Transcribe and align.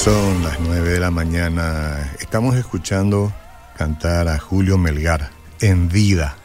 Son 0.00 0.42
las 0.42 0.58
9 0.58 0.92
de 0.92 0.98
la 0.98 1.10
mañana. 1.10 2.10
Estamos 2.20 2.56
escuchando 2.56 3.34
cantar 3.76 4.28
a 4.28 4.38
Julio 4.38 4.78
Melgar. 4.78 5.28
En 5.60 5.90
vida 5.90 6.36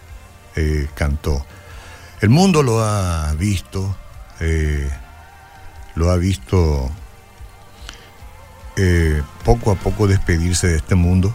eh, 0.58 0.90
cantó. 0.94 1.46
El 2.20 2.32
mundo 2.32 2.64
lo 2.64 2.84
ha 2.84 3.32
visto, 3.36 3.96
eh, 4.42 4.90
lo 5.96 6.12
ha 6.12 6.18
visto 6.18 6.92
eh, 8.76 9.24
poco 9.46 9.72
a 9.72 9.76
poco 9.76 10.06
despedirse 10.10 10.68
de 10.68 10.76
este 10.76 10.96
mundo, 10.96 11.34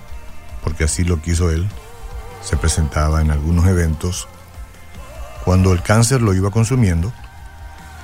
porque 0.63 0.85
así 0.85 1.05
lo 1.05 1.23
quiso 1.23 1.51
él. 1.51 1.67
Se 2.43 2.59
presentaba 2.59 3.23
en 3.23 3.31
algunos 3.31 3.67
eventos 3.67 4.29
cuando 5.43 5.73
el 5.73 5.83
cáncer 5.83 6.21
lo 6.21 6.35
iba 6.35 6.51
consumiendo, 6.51 7.15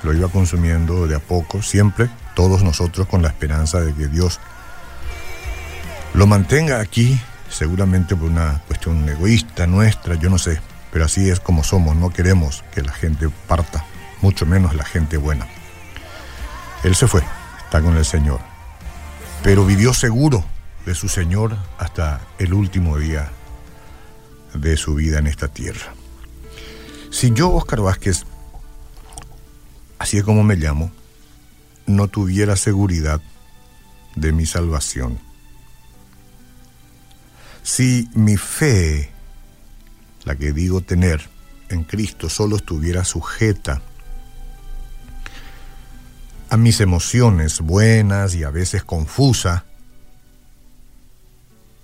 lo 0.01 0.11
iba 0.11 0.27
consumiendo 0.27 1.05
de 1.05 1.17
a 1.17 1.19
poco, 1.19 1.61
siempre 1.61 2.09
todos 2.37 2.61
nosotros 2.61 3.07
con 3.07 3.23
la 3.23 3.29
esperanza 3.29 3.79
de 3.81 3.95
que 3.95 4.07
Dios 4.07 4.39
lo 6.13 6.27
mantenga 6.27 6.79
aquí, 6.79 7.19
seguramente 7.49 8.15
por 8.15 8.29
una 8.29 8.61
cuestión 8.67 9.09
egoísta 9.09 9.65
nuestra, 9.65 10.13
yo 10.13 10.29
no 10.29 10.37
sé, 10.37 10.61
pero 10.91 11.05
así 11.05 11.31
es 11.31 11.39
como 11.39 11.63
somos, 11.63 11.95
no 11.95 12.11
queremos 12.11 12.63
que 12.71 12.83
la 12.83 12.93
gente 12.93 13.27
parta, 13.47 13.83
mucho 14.21 14.45
menos 14.45 14.75
la 14.75 14.85
gente 14.85 15.17
buena. 15.17 15.47
Él 16.83 16.93
se 16.93 17.07
fue, 17.07 17.23
está 17.65 17.81
con 17.81 17.97
el 17.97 18.05
Señor, 18.05 18.39
pero 19.41 19.65
vivió 19.65 19.91
seguro 19.95 20.45
de 20.85 20.93
su 20.93 21.09
Señor 21.09 21.57
hasta 21.79 22.21
el 22.37 22.53
último 22.53 22.99
día 22.99 23.31
de 24.53 24.77
su 24.77 24.93
vida 24.93 25.17
en 25.17 25.25
esta 25.25 25.47
tierra. 25.47 25.91
Si 27.09 27.31
yo, 27.31 27.51
Oscar 27.51 27.81
Vázquez, 27.81 28.27
así 29.97 30.19
es 30.19 30.23
como 30.23 30.43
me 30.43 30.55
llamo, 30.55 30.91
no 31.87 32.09
tuviera 32.09 32.55
seguridad 32.55 33.21
de 34.15 34.31
mi 34.33 34.45
salvación. 34.45 35.19
Si 37.63 38.09
mi 38.13 38.37
fe, 38.37 39.09
la 40.25 40.35
que 40.35 40.53
digo 40.53 40.81
tener 40.81 41.29
en 41.69 41.83
Cristo, 41.83 42.29
solo 42.29 42.57
estuviera 42.57 43.03
sujeta 43.03 43.81
a 46.49 46.57
mis 46.57 46.79
emociones 46.79 47.59
buenas 47.61 48.35
y 48.35 48.43
a 48.43 48.49
veces 48.49 48.83
confusa, 48.83 49.65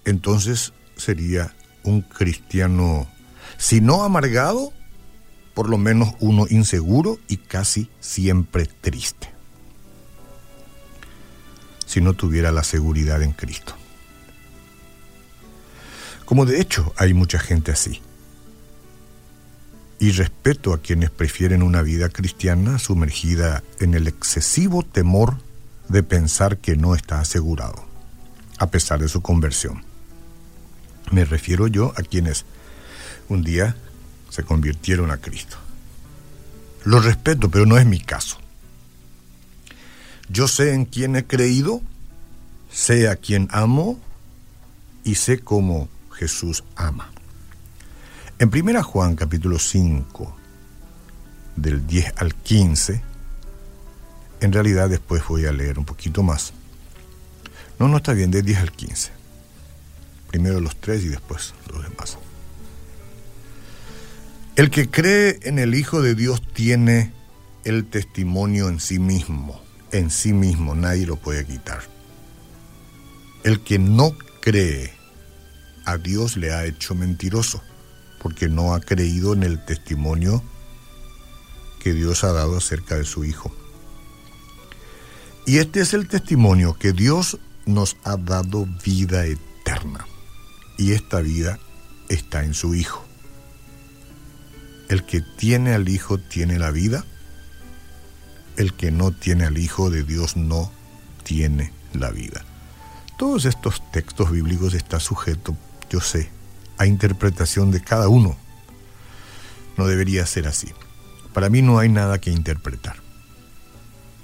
entonces 0.06 0.74
sería 0.96 1.54
un 1.84 2.02
cristiano, 2.02 3.08
si 3.58 3.82
no 3.82 4.04
amargado, 4.04 4.74
por 5.54 5.70
lo 5.70 5.78
menos 5.78 6.14
uno 6.20 6.46
inseguro 6.50 7.20
y 7.28 7.38
casi 7.38 7.90
siempre 8.00 8.66
triste 8.66 9.33
si 11.94 12.02
no 12.02 12.16
tuviera 12.16 12.52
la 12.52 12.64
seguridad 12.64 13.22
en 13.22 13.34
Cristo. 13.34 13.76
Como 16.26 16.48
de 16.48 16.60
hecho 16.60 16.92
hay 16.98 17.14
mucha 17.14 17.38
gente 17.38 17.72
así. 17.72 18.02
Y 20.00 20.10
respeto 20.10 20.74
a 20.74 20.82
quienes 20.82 21.12
prefieren 21.12 21.62
una 21.62 21.84
vida 21.84 22.10
cristiana 22.10 22.80
sumergida 22.80 23.64
en 23.80 23.94
el 23.94 24.08
excesivo 24.08 24.82
temor 24.82 25.38
de 25.88 26.02
pensar 26.02 26.58
que 26.58 26.76
no 26.76 26.96
está 26.96 27.20
asegurado, 27.20 27.86
a 28.58 28.72
pesar 28.72 29.00
de 29.00 29.08
su 29.08 29.22
conversión. 29.22 29.86
Me 31.12 31.26
refiero 31.26 31.68
yo 31.68 31.94
a 31.96 32.02
quienes 32.02 32.44
un 33.30 33.44
día 33.44 33.76
se 34.32 34.42
convirtieron 34.42 35.12
a 35.12 35.18
Cristo. 35.18 35.58
Lo 36.86 37.00
respeto, 37.00 37.52
pero 37.52 37.68
no 37.68 37.78
es 37.78 37.86
mi 37.86 38.00
caso. 38.00 38.40
Yo 40.34 40.48
sé 40.48 40.74
en 40.74 40.86
quién 40.86 41.16
he 41.16 41.28
creído, 41.28 41.80
sé 42.72 43.08
a 43.08 43.18
quien 43.18 43.48
amo 43.52 44.00
y 45.04 45.14
sé 45.14 45.38
cómo 45.38 45.90
Jesús 46.12 46.64
ama. 46.76 47.12
En 48.40 48.50
1 48.52 48.84
Juan 48.84 49.16
capítulo 49.16 49.60
5, 49.60 50.36
del 51.56 51.86
10 51.86 52.14
al 52.18 52.34
15, 52.34 53.04
en 54.42 54.52
realidad 54.52 54.90
después 54.90 55.22
voy 55.28 55.46
a 55.46 55.52
leer 55.52 55.78
un 55.78 55.86
poquito 55.86 56.24
más. 56.24 56.54
No, 57.78 57.88
no 57.88 57.98
está 57.98 58.14
bien, 58.14 58.32
del 58.32 58.44
10 58.44 58.58
al 58.58 58.72
15. 58.72 59.12
Primero 60.30 60.60
los 60.60 60.76
tres 60.78 61.04
y 61.04 61.10
después 61.10 61.54
los 61.72 61.84
demás. 61.84 62.18
El 64.56 64.72
que 64.72 64.90
cree 64.90 65.38
en 65.44 65.60
el 65.60 65.76
Hijo 65.76 66.02
de 66.02 66.16
Dios 66.16 66.42
tiene 66.56 67.14
el 67.66 67.86
testimonio 67.86 68.68
en 68.68 68.80
sí 68.80 68.98
mismo 68.98 69.63
en 69.94 70.10
sí 70.10 70.34
mismo, 70.34 70.76
nadie 70.76 71.06
lo 71.06 71.16
puede 71.16 71.46
quitar. 71.46 71.82
El 73.44 73.62
que 73.62 73.78
no 73.80 74.16
cree 74.42 74.92
a 75.86 75.98
Dios 75.98 76.36
le 76.36 76.52
ha 76.52 76.66
hecho 76.66 76.96
mentiroso, 76.96 77.62
porque 78.20 78.50
no 78.50 78.74
ha 78.74 78.82
creído 78.82 79.34
en 79.34 79.44
el 79.44 79.64
testimonio 79.64 80.44
que 81.80 81.94
Dios 81.94 82.24
ha 82.24 82.34
dado 82.34 82.58
acerca 82.58 82.96
de 82.96 83.06
su 83.06 83.24
Hijo. 83.24 83.56
Y 85.46 85.58
este 85.58 85.82
es 85.82 85.94
el 85.94 86.08
testimonio 86.08 86.78
que 86.80 86.92
Dios 86.92 87.38
nos 87.66 87.98
ha 88.04 88.18
dado 88.18 88.66
vida 88.84 89.26
eterna. 89.26 90.08
Y 90.78 90.94
esta 90.94 91.20
vida 91.20 91.60
está 92.10 92.44
en 92.44 92.54
su 92.54 92.74
Hijo. 92.74 93.06
El 94.90 95.06
que 95.06 95.22
tiene 95.38 95.74
al 95.74 95.88
Hijo 95.88 96.18
tiene 96.18 96.58
la 96.58 96.72
vida 96.72 97.06
el 98.58 98.74
que 98.74 98.92
no 98.92 99.12
tiene 99.12 99.46
al 99.46 99.58
Hijo 99.58 99.90
de 99.90 100.04
Dios 100.04 100.38
no 100.38 100.72
tiene 101.24 101.72
la 101.94 102.12
vida. 102.12 102.44
Todos 103.18 103.46
estos 103.46 103.82
textos 103.92 104.32
bíblicos 104.32 104.74
están 104.74 105.00
sujetos, 105.00 105.56
yo 105.90 106.02
sé, 106.02 106.30
a 106.78 106.86
interpretación 106.86 107.72
de 107.72 107.82
cada 107.82 108.08
uno. 108.10 108.36
No 109.78 109.88
debería 109.88 110.26
ser 110.26 110.48
así. 110.48 110.72
Para 111.34 111.50
mí 111.50 111.62
no 111.62 111.80
hay 111.80 111.90
nada 111.90 112.20
que 112.20 112.32
interpretar. 112.32 112.98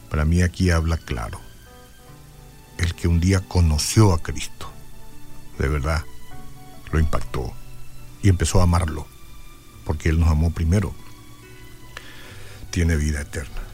Para 0.10 0.26
mí 0.26 0.42
aquí 0.42 0.70
habla 0.70 0.98
claro. 0.98 1.40
El 2.78 2.96
que 2.96 3.08
un 3.08 3.20
día 3.20 3.42
conoció 3.42 4.14
a 4.14 4.22
Cristo, 4.22 4.72
de 5.58 5.68
verdad, 5.68 6.04
lo 6.92 7.00
impactó 7.00 7.54
y 8.22 8.30
empezó 8.30 8.60
a 8.60 8.64
amarlo, 8.64 9.06
porque 9.86 10.10
Él 10.10 10.20
nos 10.20 10.30
amó 10.30 10.52
primero, 10.52 10.94
tiene 12.72 12.96
vida 12.96 13.22
eterna 13.22 13.69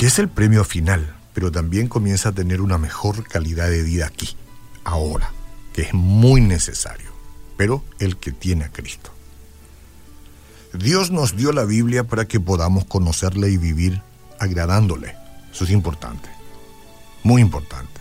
que 0.00 0.06
es 0.06 0.18
el 0.18 0.30
premio 0.30 0.64
final, 0.64 1.14
pero 1.34 1.52
también 1.52 1.86
comienza 1.86 2.30
a 2.30 2.32
tener 2.32 2.62
una 2.62 2.78
mejor 2.78 3.22
calidad 3.28 3.68
de 3.68 3.82
vida 3.82 4.06
aquí, 4.06 4.34
ahora, 4.82 5.30
que 5.74 5.82
es 5.82 5.92
muy 5.92 6.40
necesario, 6.40 7.10
pero 7.58 7.84
el 7.98 8.16
que 8.16 8.32
tiene 8.32 8.64
a 8.64 8.72
Cristo. 8.72 9.12
Dios 10.72 11.10
nos 11.10 11.36
dio 11.36 11.52
la 11.52 11.64
Biblia 11.64 12.04
para 12.04 12.24
que 12.24 12.40
podamos 12.40 12.86
conocerle 12.86 13.50
y 13.50 13.58
vivir 13.58 14.00
agradándole. 14.38 15.16
Eso 15.52 15.64
es 15.64 15.70
importante, 15.70 16.30
muy 17.22 17.42
importante. 17.42 18.00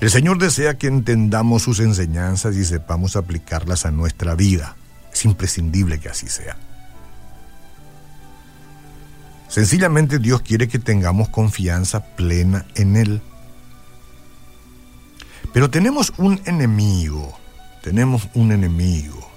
El 0.00 0.10
Señor 0.10 0.38
desea 0.38 0.76
que 0.76 0.88
entendamos 0.88 1.62
sus 1.62 1.78
enseñanzas 1.78 2.56
y 2.56 2.64
sepamos 2.64 3.14
aplicarlas 3.14 3.86
a 3.86 3.92
nuestra 3.92 4.34
vida. 4.34 4.74
Es 5.12 5.24
imprescindible 5.24 6.00
que 6.00 6.08
así 6.08 6.26
sea. 6.26 6.56
Sencillamente 9.52 10.18
Dios 10.18 10.40
quiere 10.40 10.66
que 10.66 10.78
tengamos 10.78 11.28
confianza 11.28 12.16
plena 12.16 12.64
en 12.74 12.96
Él. 12.96 13.20
Pero 15.52 15.68
tenemos 15.68 16.14
un 16.16 16.40
enemigo, 16.46 17.38
tenemos 17.82 18.30
un 18.32 18.52
enemigo, 18.52 19.30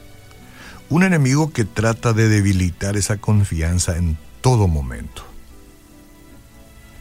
un 0.90 1.04
enemigo 1.04 1.52
que 1.52 1.66
trata 1.66 2.14
de 2.14 2.30
debilitar 2.30 2.96
esa 2.96 3.18
confianza 3.18 3.98
en 3.98 4.18
todo 4.40 4.70
momento. 4.70 5.26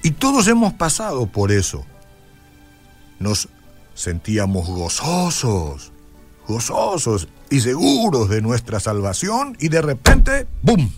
Y 0.03 0.11
todos 0.11 0.49
hemos 0.49 0.73
pasado 0.73 1.27
por 1.27 1.53
eso. 1.53 1.87
Nos 3.21 3.49
sentíamos 3.95 4.67
gozosos, 4.67 5.93
gozosos 6.49 7.29
y 7.49 7.61
seguros 7.61 8.29
de 8.29 8.43
nuestra 8.43 8.81
salvación 8.81 9.57
y 9.61 9.69
de 9.69 9.83
repente, 9.83 10.49
¡bum! 10.63 10.91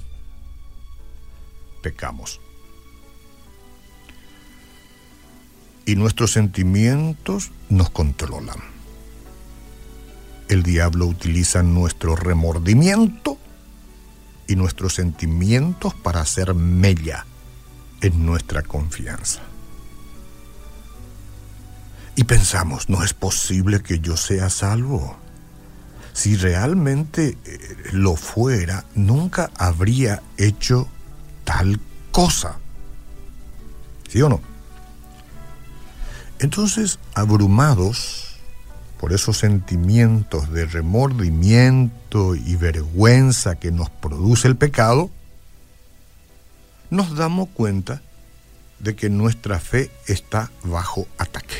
Pecamos. 1.87 2.41
Y 5.85 5.95
nuestros 5.95 6.33
sentimientos 6.33 7.53
nos 7.69 7.91
controlan. 7.91 8.59
El 10.49 10.65
diablo 10.65 11.07
utiliza 11.07 11.63
nuestro 11.63 12.17
remordimiento 12.17 13.39
y 14.49 14.57
nuestros 14.57 14.95
sentimientos 14.95 15.95
para 15.95 16.23
hacer 16.23 16.55
mella 16.55 17.25
en 18.01 18.27
nuestra 18.27 18.63
confianza. 18.63 19.43
Y 22.17 22.25
pensamos, 22.25 22.89
no 22.89 23.05
es 23.05 23.15
posible 23.15 23.81
que 23.81 24.01
yo 24.01 24.17
sea 24.17 24.51
salvo. 24.51 25.17
Si 26.15 26.35
realmente 26.35 27.39
eh, 27.45 27.77
lo 27.93 28.17
fuera, 28.17 28.87
nunca 28.97 29.53
habría 29.57 30.21
hecho 30.37 30.89
tal 31.47 31.81
cosa. 32.11 32.59
¿Sí 34.11 34.21
o 34.21 34.29
no? 34.29 34.43
Entonces, 36.39 36.99
abrumados 37.15 38.37
por 39.01 39.15
esos 39.15 39.39
sentimientos 39.39 40.53
de 40.53 40.67
remordimiento 40.67 42.35
y 42.35 42.57
vergüenza 42.57 43.55
que 43.55 43.71
nos 43.71 43.89
produce 43.89 44.49
el 44.49 44.57
pecado, 44.57 45.11
nos 46.91 47.17
damos 47.17 47.49
cuenta 47.49 48.03
de 48.79 48.95
que 48.95 49.09
nuestra 49.09 49.59
fe 49.59 49.91
está 50.07 50.51
bajo 50.63 51.07
ataque. 51.19 51.55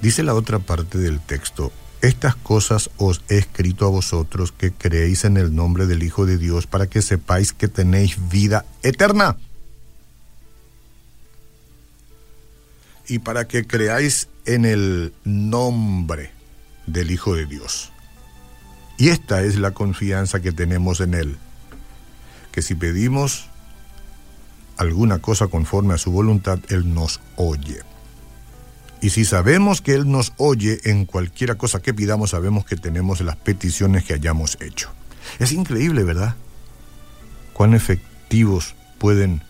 Dice 0.00 0.24
la 0.24 0.34
otra 0.34 0.58
parte 0.58 0.98
del 0.98 1.20
texto, 1.20 1.70
estas 2.02 2.34
cosas 2.34 2.90
os 2.98 3.22
he 3.28 3.38
escrito 3.38 3.86
a 3.86 3.90
vosotros 3.90 4.50
que 4.50 4.72
creéis 4.72 5.24
en 5.24 5.36
el 5.36 5.54
nombre 5.54 5.86
del 5.86 6.02
Hijo 6.02 6.26
de 6.26 6.36
Dios 6.36 6.66
para 6.66 6.88
que 6.88 7.00
sepáis 7.00 7.52
que 7.52 7.68
tenéis 7.68 8.28
vida 8.28 8.66
eterna. 8.82 9.36
Y 13.06 13.20
para 13.20 13.46
que 13.46 13.66
creáis 13.66 14.28
en 14.46 14.64
el 14.64 15.14
nombre 15.24 16.32
del 16.86 17.12
Hijo 17.12 17.36
de 17.36 17.46
Dios. 17.46 17.92
Y 18.98 19.08
esta 19.10 19.42
es 19.42 19.56
la 19.56 19.70
confianza 19.70 20.40
que 20.40 20.50
tenemos 20.50 21.00
en 21.00 21.14
Él, 21.14 21.36
que 22.50 22.62
si 22.62 22.74
pedimos 22.74 23.46
alguna 24.76 25.20
cosa 25.20 25.46
conforme 25.46 25.94
a 25.94 25.98
su 25.98 26.10
voluntad, 26.10 26.58
Él 26.68 26.92
nos 26.92 27.20
oye. 27.36 27.91
Y 29.02 29.10
si 29.10 29.24
sabemos 29.24 29.82
que 29.82 29.94
Él 29.94 30.08
nos 30.08 30.32
oye 30.36 30.78
en 30.84 31.06
cualquiera 31.06 31.56
cosa 31.56 31.82
que 31.82 31.92
pidamos, 31.92 32.30
sabemos 32.30 32.64
que 32.64 32.76
tenemos 32.76 33.20
las 33.20 33.34
peticiones 33.34 34.04
que 34.04 34.14
hayamos 34.14 34.56
hecho. 34.60 34.90
Es 35.40 35.50
increíble, 35.50 36.04
¿verdad? 36.04 36.36
Cuán 37.52 37.74
efectivos 37.74 38.76
pueden 38.98 39.42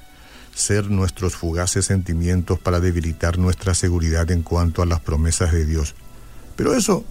ser 0.55 0.91
nuestros 0.91 1.37
fugaces 1.37 1.85
sentimientos 1.85 2.59
para 2.59 2.81
debilitar 2.81 3.37
nuestra 3.37 3.75
seguridad 3.75 4.31
en 4.31 4.43
cuanto 4.43 4.81
a 4.81 4.87
las 4.87 5.01
promesas 5.01 5.53
de 5.53 5.67
Dios. 5.67 5.95
Pero 6.57 6.75
eso 6.75 7.05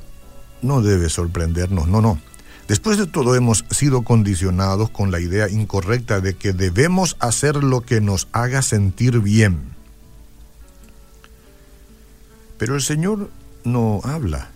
no 0.64 0.82
debe 0.82 1.10
sorprendernos, 1.10 1.88
no, 1.88 2.02
no. 2.02 2.20
Después 2.68 2.98
de 2.98 3.06
todo 3.06 3.36
hemos 3.36 3.66
sido 3.70 4.02
condicionados 4.02 4.90
con 4.90 5.12
la 5.12 5.20
idea 5.20 5.48
incorrecta 5.48 6.22
de 6.22 6.36
que 6.36 6.54
debemos 6.54 7.18
hacer 7.20 7.64
lo 7.64 7.82
que 7.82 8.02
nos 8.02 8.28
haga 8.32 8.64
sentir 8.64 9.20
bien. 9.20 9.76
Pero 12.62 12.76
el 12.76 12.84
Señor 12.84 13.32
no 13.64 14.02
habla 14.04 14.52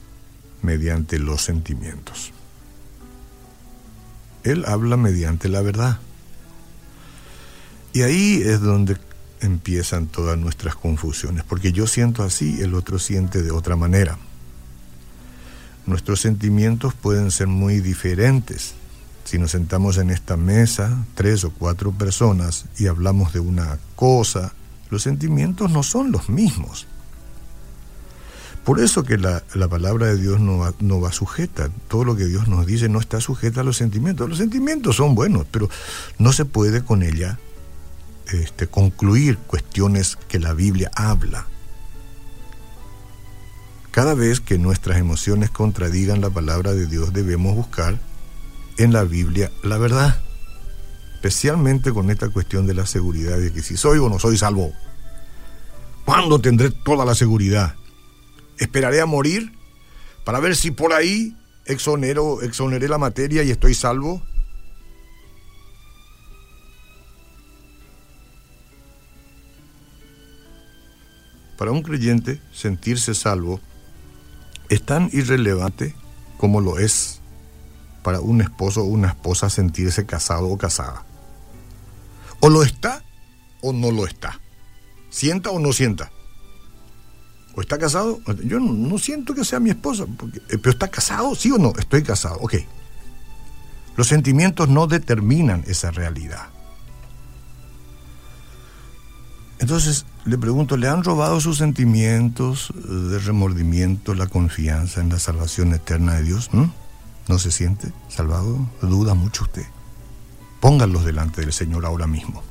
mediante 0.61 1.17
los 1.17 1.41
sentimientos. 1.41 2.33
Él 4.43 4.63
habla 4.67 4.95
mediante 4.95 5.49
la 5.49 5.63
verdad. 5.63 5.97
Y 7.93 8.03
ahí 8.03 8.43
es 8.45 8.61
donde 8.61 8.95
empiezan 9.41 10.05
todas 10.05 10.37
nuestras 10.37 10.75
confusiones, 10.75 11.45
porque 11.45 11.71
yo 11.71 11.87
siento 11.87 12.21
así, 12.21 12.61
el 12.61 12.75
otro 12.75 12.99
siente 12.99 13.41
de 13.41 13.49
otra 13.49 13.75
manera. 13.75 14.19
Nuestros 15.87 16.21
sentimientos 16.21 16.93
pueden 16.93 17.31
ser 17.31 17.47
muy 17.47 17.79
diferentes. 17.79 18.75
Si 19.23 19.39
nos 19.39 19.49
sentamos 19.49 19.97
en 19.97 20.11
esta 20.11 20.37
mesa, 20.37 21.05
tres 21.15 21.43
o 21.43 21.49
cuatro 21.49 21.91
personas, 21.91 22.65
y 22.77 22.85
hablamos 22.85 23.33
de 23.33 23.39
una 23.39 23.79
cosa, 23.95 24.53
los 24.91 25.01
sentimientos 25.01 25.71
no 25.71 25.81
son 25.81 26.11
los 26.11 26.29
mismos. 26.29 26.85
Por 28.65 28.79
eso 28.79 29.03
que 29.03 29.19
la, 29.19 29.43
palabra 29.69 30.07
de 30.07 30.17
Dios 30.17 30.39
no 30.39 30.57
va, 30.57 30.73
no 30.79 30.99
va, 30.99 31.11
sujeta. 31.11 31.69
Todo 31.87 32.03
lo 32.03 32.15
que 32.15 32.25
Dios 32.25 32.47
nos 32.47 32.65
dice 32.65 32.89
no 32.89 32.99
está 32.99 33.21
sujeta 33.21 33.61
a 33.61 33.63
los 33.63 33.77
sentimientos. 33.77 34.27
Los 34.27 34.39
sentimientos 34.39 34.95
son 34.95 35.13
buenos, 35.13 35.45
pero 35.51 35.69
no 36.17 36.33
se 36.33 36.45
puede 36.45 36.83
con 36.83 37.03
ella 37.03 37.37
este, 38.31 38.65
concluir 38.65 39.37
cuestiones 39.37 40.17
que 40.27 40.39
la 40.39 40.53
Biblia 40.53 40.89
habla. 40.95 41.45
Cada 43.91 44.15
vez 44.15 44.41
que 44.41 44.57
nuestras 44.57 44.97
emociones 44.97 45.51
contradigan 45.51 46.19
la 46.19 46.31
palabra 46.31 46.73
de 46.73 46.87
Dios 46.87 47.13
debemos 47.13 47.55
buscar 47.55 47.99
en 48.79 48.91
la 48.91 49.03
Biblia 49.03 49.51
la 49.63 49.77
verdad. 49.77 50.19
Especialmente 51.13 51.93
con 51.93 52.09
esta 52.09 52.29
cuestión 52.29 52.65
de 52.65 52.73
la 52.73 52.87
seguridad 52.87 53.37
de 53.37 53.53
que 53.53 53.61
si 53.61 53.77
soy 53.77 53.99
o 53.99 54.09
no 54.09 54.17
soy 54.17 54.39
salvo. 54.39 54.73
¿Cuándo 56.03 56.41
tendré 56.41 56.71
toda 56.71 57.05
la 57.05 57.13
seguridad? 57.13 57.75
Esperaré 58.57 59.01
a 59.01 59.05
morir 59.05 59.51
para 60.23 60.39
ver 60.39 60.55
si 60.55 60.71
por 60.71 60.93
ahí 60.93 61.37
exonero, 61.65 62.41
exoneré 62.41 62.87
la 62.87 62.97
materia 62.97 63.43
y 63.43 63.51
estoy 63.51 63.73
salvo. 63.73 64.21
Para 71.57 71.71
un 71.71 71.83
creyente, 71.83 72.41
sentirse 72.51 73.13
salvo 73.13 73.61
es 74.69 74.83
tan 74.83 75.09
irrelevante 75.13 75.95
como 76.37 76.59
lo 76.59 76.79
es 76.79 77.21
para 78.03 78.19
un 78.19 78.41
esposo 78.41 78.81
o 78.81 78.85
una 78.85 79.09
esposa 79.09 79.49
sentirse 79.49 80.05
casado 80.05 80.47
o 80.49 80.57
casada. 80.57 81.05
O 82.39 82.49
lo 82.49 82.63
está 82.63 83.03
o 83.61 83.73
no 83.73 83.91
lo 83.91 84.05
está. 84.05 84.39
Sienta 85.09 85.49
o 85.49 85.59
no 85.59 85.71
sienta. 85.71 86.11
¿O 87.55 87.61
está 87.61 87.77
casado? 87.77 88.19
Yo 88.43 88.59
no, 88.59 88.97
siento 88.97 89.33
que 89.33 89.45
sea 89.45 89.59
mi 89.59 89.69
esposa, 89.69 90.03
eh, 90.03 90.57
pero 90.57 90.71
¿está 90.71 90.89
casado? 90.89 91.33
¿Sí 91.35 91.51
o 91.51 91.57
no? 91.57 91.73
Estoy 91.79 92.03
casado, 92.03 92.37
ok. 92.41 92.55
Los 93.95 94.07
sentimientos 94.07 94.67
no 94.67 94.87
determinan 94.87 95.63
esa 95.67 95.89
realidad. 95.91 96.49
Entonces 99.59 100.05
le 100.25 100.37
pregunto, 100.37 100.75
¿le 100.75 100.89
han 100.89 101.03
robado 101.03 101.39
sus 101.39 101.57
sentimientos 101.57 102.73
de 102.75 103.19
remordimiento, 103.19 104.13
la 104.13 104.27
confianza 104.27 104.99
en 104.99 105.09
la 105.09 105.19
salvación 105.19 105.73
eterna 105.73 106.15
de 106.15 106.23
Dios? 106.23 106.49
¿Mm? 106.51 106.65
¿No 107.29 107.39
se 107.39 107.51
siente 107.51 107.93
salvado? 108.09 108.69
¿Duda 108.81 109.13
mucho 109.13 109.43
usted? 109.43 109.65
Pónganlos 110.59 111.05
delante 111.05 111.41
del 111.41 111.53
Señor 111.53 111.85
ahora 111.85 112.05
mismo 112.05 112.43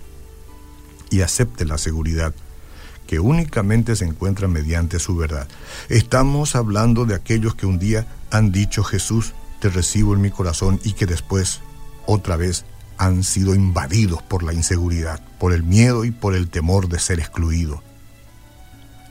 y 1.10 1.20
acepte 1.20 1.66
la 1.66 1.76
seguridad 1.76 2.34
que 3.06 3.20
únicamente 3.20 3.96
se 3.96 4.04
encuentra 4.04 4.48
mediante 4.48 4.98
su 4.98 5.16
verdad. 5.16 5.48
Estamos 5.88 6.56
hablando 6.56 7.04
de 7.04 7.14
aquellos 7.14 7.54
que 7.54 7.66
un 7.66 7.78
día 7.78 8.06
han 8.30 8.52
dicho 8.52 8.82
Jesús, 8.82 9.32
te 9.60 9.68
recibo 9.68 10.14
en 10.14 10.20
mi 10.20 10.30
corazón 10.30 10.80
y 10.84 10.92
que 10.92 11.06
después, 11.06 11.60
otra 12.06 12.36
vez, 12.36 12.64
han 12.98 13.24
sido 13.24 13.54
invadidos 13.54 14.22
por 14.22 14.42
la 14.42 14.52
inseguridad, 14.52 15.20
por 15.38 15.52
el 15.52 15.62
miedo 15.62 16.04
y 16.04 16.10
por 16.10 16.34
el 16.34 16.48
temor 16.48 16.88
de 16.88 16.98
ser 16.98 17.18
excluido. 17.18 17.82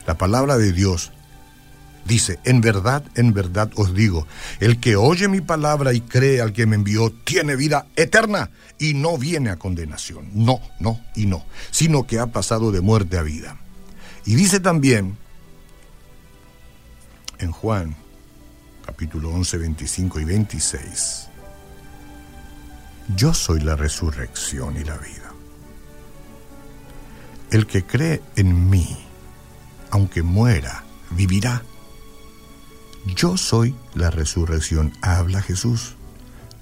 La 0.06 0.18
palabra 0.18 0.58
de 0.58 0.72
Dios 0.72 1.12
dice, 2.04 2.38
en 2.44 2.60
verdad, 2.60 3.04
en 3.14 3.32
verdad 3.32 3.70
os 3.76 3.94
digo, 3.94 4.26
el 4.60 4.80
que 4.80 4.96
oye 4.96 5.28
mi 5.28 5.40
palabra 5.40 5.92
y 5.92 6.00
cree 6.00 6.40
al 6.40 6.52
que 6.52 6.66
me 6.66 6.76
envió, 6.76 7.10
tiene 7.24 7.56
vida 7.56 7.86
eterna 7.96 8.50
y 8.78 8.94
no 8.94 9.16
viene 9.18 9.50
a 9.50 9.56
condenación. 9.56 10.30
No, 10.34 10.60
no 10.80 11.00
y 11.14 11.26
no, 11.26 11.44
sino 11.70 12.06
que 12.06 12.18
ha 12.18 12.26
pasado 12.26 12.72
de 12.72 12.80
muerte 12.80 13.18
a 13.18 13.22
vida. 13.22 13.56
Y 14.26 14.34
dice 14.34 14.60
también 14.60 15.16
en 17.38 17.52
Juan 17.52 17.96
capítulo 18.84 19.30
11, 19.30 19.58
25 19.58 20.20
y 20.20 20.24
26, 20.24 21.28
yo 23.16 23.34
soy 23.34 23.60
la 23.60 23.76
resurrección 23.76 24.76
y 24.76 24.84
la 24.84 24.96
vida. 24.96 25.32
El 27.50 27.66
que 27.66 27.84
cree 27.84 28.22
en 28.36 28.68
mí, 28.68 28.96
aunque 29.90 30.22
muera, 30.22 30.84
vivirá. 31.10 31.62
Yo 33.14 33.36
soy 33.36 33.74
la 33.94 34.10
resurrección, 34.10 34.92
habla 35.02 35.42
Jesús. 35.42 35.96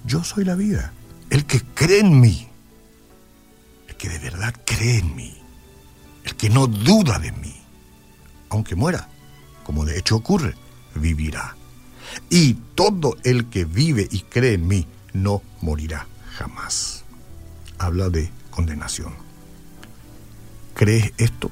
Yo 0.04 0.24
soy 0.24 0.44
la 0.44 0.54
vida. 0.54 0.92
El 1.30 1.46
que 1.46 1.60
cree 1.62 2.00
en 2.00 2.20
mí, 2.20 2.48
el 3.88 3.96
que 3.96 4.08
de 4.08 4.18
verdad 4.18 4.54
cree 4.64 4.98
en 4.98 5.16
mí, 5.16 5.41
que 6.34 6.50
no 6.50 6.66
duda 6.66 7.18
de 7.18 7.32
mí, 7.32 7.54
aunque 8.48 8.74
muera, 8.74 9.08
como 9.64 9.84
de 9.84 9.98
hecho 9.98 10.16
ocurre, 10.16 10.54
vivirá. 10.94 11.56
Y 12.28 12.54
todo 12.74 13.16
el 13.24 13.46
que 13.48 13.64
vive 13.64 14.06
y 14.10 14.20
cree 14.20 14.54
en 14.54 14.66
mí 14.66 14.86
no 15.12 15.42
morirá 15.60 16.06
jamás. 16.34 17.04
Habla 17.78 18.10
de 18.10 18.30
condenación. 18.50 19.14
¿Crees 20.74 21.12
esto? 21.16 21.50